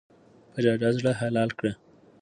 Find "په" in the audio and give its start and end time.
0.51-0.57